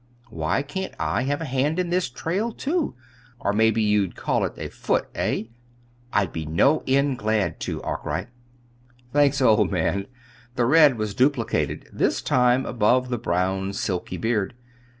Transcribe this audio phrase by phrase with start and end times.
[0.31, 2.95] Why can't I have a hand in this trail, too
[3.39, 5.43] or maybe you'd call it a foot, eh?
[6.11, 8.29] I'd be no end glad to, Arkwright."
[9.13, 10.07] "Thanks, old man."
[10.55, 14.55] The red was duplicated this time above the brown silky beard.